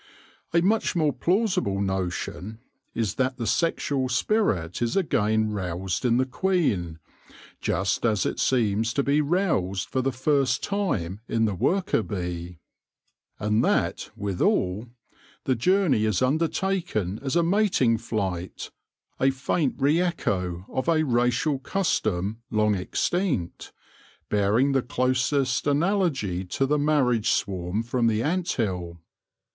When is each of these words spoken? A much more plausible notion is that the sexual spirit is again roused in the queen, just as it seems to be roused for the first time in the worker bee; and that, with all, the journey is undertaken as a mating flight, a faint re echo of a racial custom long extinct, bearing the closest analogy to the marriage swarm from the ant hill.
A 0.51 0.63
much 0.63 0.95
more 0.95 1.13
plausible 1.13 1.79
notion 1.79 2.57
is 2.95 3.13
that 3.17 3.37
the 3.37 3.45
sexual 3.45 4.09
spirit 4.09 4.81
is 4.81 4.95
again 4.97 5.51
roused 5.51 6.05
in 6.05 6.17
the 6.17 6.25
queen, 6.25 6.97
just 7.59 8.03
as 8.03 8.25
it 8.25 8.39
seems 8.39 8.95
to 8.95 9.03
be 9.03 9.21
roused 9.21 9.87
for 9.87 10.01
the 10.01 10.11
first 10.11 10.63
time 10.63 11.19
in 11.27 11.45
the 11.45 11.53
worker 11.53 12.01
bee; 12.01 12.57
and 13.37 13.63
that, 13.63 14.09
with 14.15 14.41
all, 14.41 14.87
the 15.43 15.53
journey 15.53 16.05
is 16.05 16.23
undertaken 16.23 17.19
as 17.21 17.35
a 17.35 17.43
mating 17.43 17.99
flight, 17.99 18.71
a 19.19 19.29
faint 19.29 19.75
re 19.77 20.01
echo 20.01 20.65
of 20.69 20.89
a 20.89 21.03
racial 21.05 21.59
custom 21.59 22.41
long 22.49 22.73
extinct, 22.73 23.71
bearing 24.29 24.71
the 24.71 24.81
closest 24.81 25.67
analogy 25.67 26.43
to 26.43 26.65
the 26.65 26.79
marriage 26.79 27.29
swarm 27.29 27.83
from 27.83 28.07
the 28.07 28.23
ant 28.23 28.49
hill. 28.53 28.97